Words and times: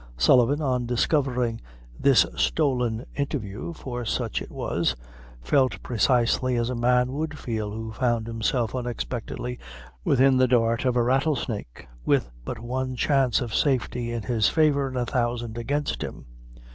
Sullivan, 0.17 0.63
on 0.63 0.87
discovering 0.87 1.61
this 1.99 2.25
stolen 2.35 3.05
interview 3.15 3.71
for 3.71 4.03
such 4.03 4.41
it 4.41 4.49
was 4.49 4.95
felt 5.43 5.77
precisely 5.83 6.55
as 6.55 6.71
a 6.71 6.75
man 6.75 7.11
would 7.13 7.37
feel, 7.37 7.69
who 7.69 7.91
found 7.91 8.25
himself 8.25 8.73
unexpectedly 8.73 9.59
within 10.03 10.37
the 10.37 10.47
dart 10.47 10.85
of 10.85 10.95
a 10.95 11.03
rattlesnake, 11.03 11.87
with 12.03 12.31
but 12.43 12.57
one 12.57 12.95
chance 12.95 13.41
of 13.41 13.53
safety 13.53 14.11
in 14.11 14.23
his 14.23 14.49
favor 14.49 14.87
and 14.87 14.97
a 14.97 15.05
thousand 15.05 15.55
against 15.55 16.01
him. 16.01 16.25